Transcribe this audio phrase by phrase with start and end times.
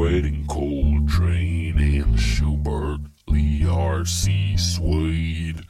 [0.00, 4.56] sweating Coltrane and Schubert, Lee R.C.
[4.56, 5.66] Swade.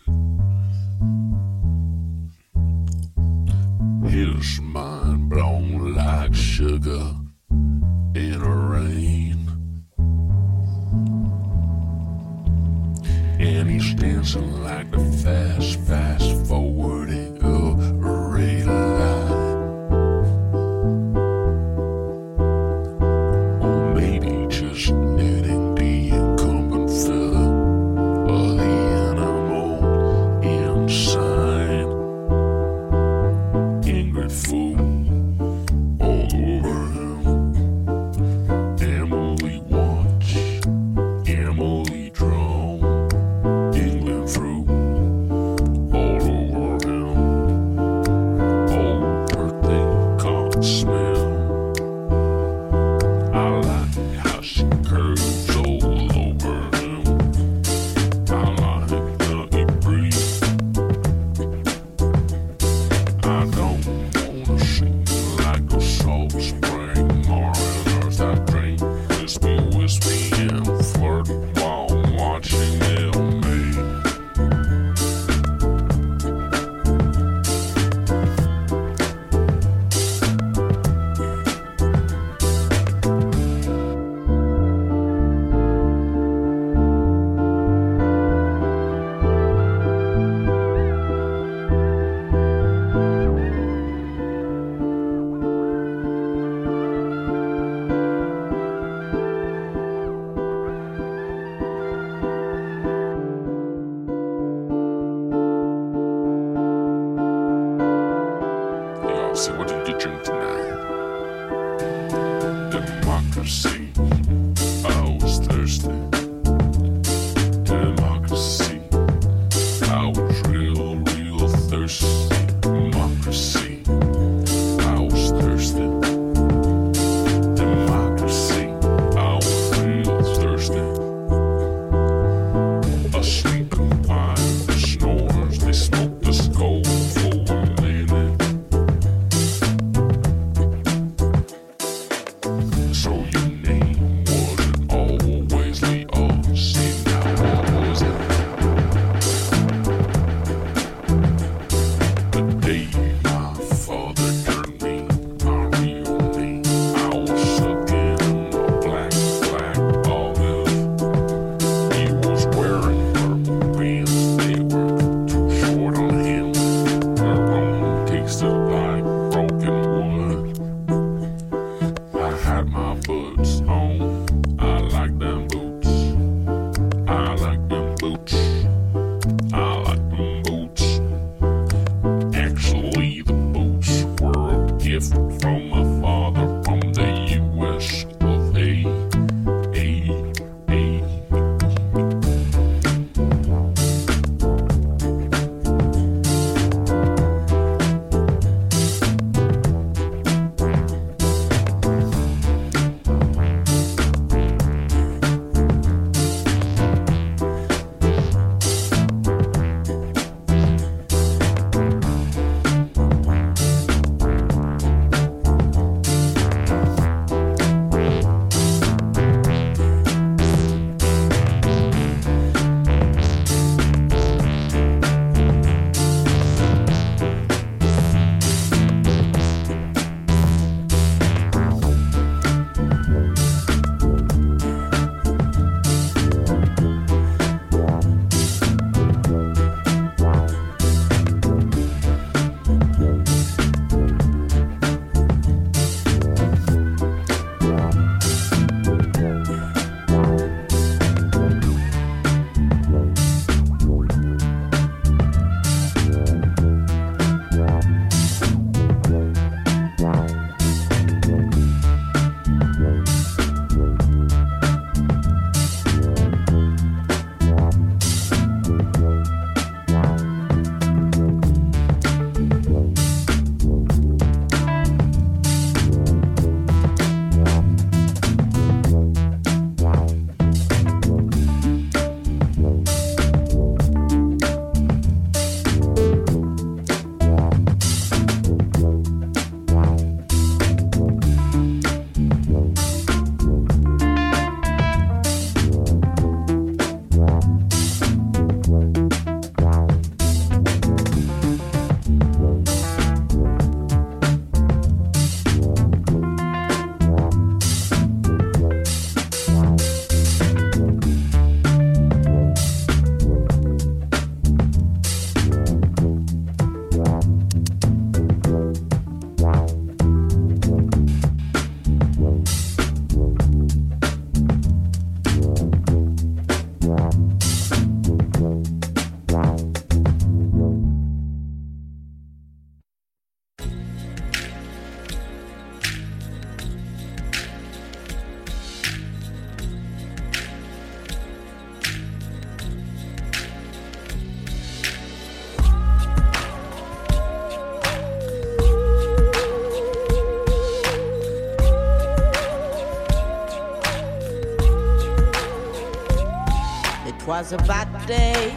[357.41, 358.53] Was a bad day,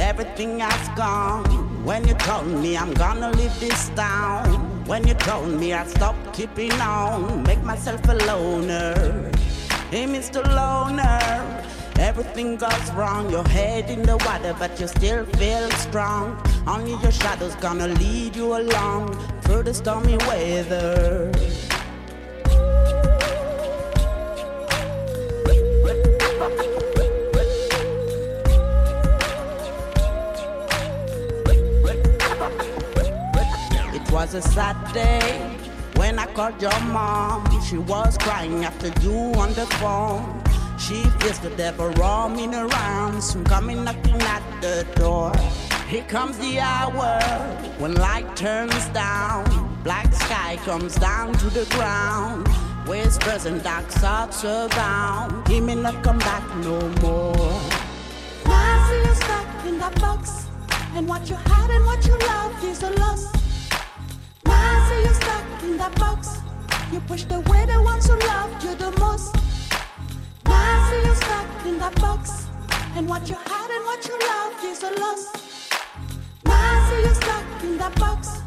[0.00, 1.44] everything has gone.
[1.84, 6.16] When you told me I'm gonna leave this town, when you told me I'd stop
[6.34, 9.30] keeping on, make myself a loner.
[9.92, 10.42] Hey, Mr.
[10.58, 11.22] Loner,
[12.00, 13.30] everything goes wrong.
[13.30, 16.36] Your head in the water, but you still feel strong.
[16.66, 21.30] Only your shadow's gonna lead you along through the stormy weather.
[34.26, 35.56] Was a sad day
[35.94, 37.44] when I called your mom.
[37.62, 40.42] She was crying after you on the phone.
[40.78, 45.32] She feels the devil roaming around, soon coming knocking at the door.
[45.86, 47.20] Here comes the hour
[47.78, 49.44] when light turns down,
[49.84, 52.48] black sky comes down to the ground.
[52.88, 55.46] Whispers and dark thoughts abound.
[55.46, 57.60] He may not come back no more.
[58.44, 60.46] Now see you stuck in that box,
[60.96, 63.35] and what you had and what you loved is a loss.
[65.06, 66.40] Now see you stuck in that box,
[66.92, 69.34] you pushed away the ones who loved you the most.
[70.44, 72.46] Now see you stuck in that box,
[72.96, 75.70] and what you had and what you loved is a loss.
[76.44, 78.42] Now see you stuck in that box,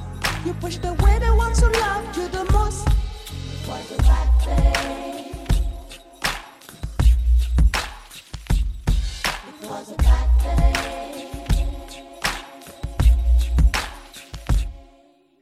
[0.45, 2.87] you pushed away the ones who loved you the most.
[3.67, 5.31] Was a bad day.
[9.47, 10.18] It was a bad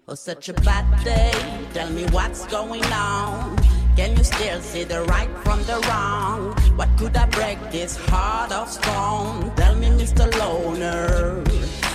[0.10, 1.34] Oh, such a bad day.
[1.74, 3.58] Tell me what's going on.
[3.98, 6.54] Can you still see the right from the wrong?
[6.78, 9.54] What could I break this heart of stone?
[9.58, 10.24] Tell me, Mr.
[10.40, 11.44] Loner.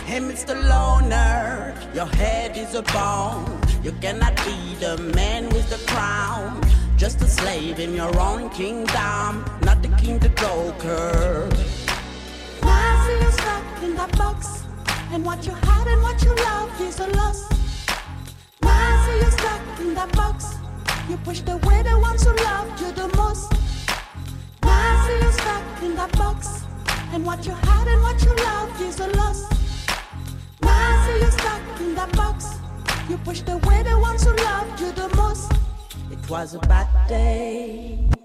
[0.04, 0.52] Hey, Mr.
[0.68, 3.48] Loner, your head is a bone.
[3.82, 6.60] You cannot be the man with the crown.
[6.98, 11.48] Just a slave in your own kingdom, not the king, the joker.
[12.60, 14.64] Now see you stuck in that box,
[15.10, 17.61] and what you had and what you loved is a loss.
[18.62, 20.56] You stuck in that box,
[21.08, 21.16] you
[21.48, 23.52] away the ones who loved you the most.
[25.22, 26.64] You stuck in that box,
[27.12, 28.96] and what you had and what you loved is
[31.20, 32.58] you stuck in that box,
[33.08, 35.52] you away the ones who loved you the most.
[36.10, 38.21] It was a bad day.